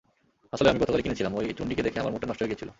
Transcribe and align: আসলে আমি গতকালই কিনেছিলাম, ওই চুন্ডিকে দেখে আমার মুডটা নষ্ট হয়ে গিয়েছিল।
আসলে 0.53 0.69
আমি 0.71 0.79
গতকালই 0.81 1.05
কিনেছিলাম, 1.05 1.33
ওই 1.39 1.45
চুন্ডিকে 1.57 1.85
দেখে 1.85 1.99
আমার 2.01 2.13
মুডটা 2.13 2.27
নষ্ট 2.27 2.39
হয়ে 2.41 2.51
গিয়েছিল। 2.51 2.69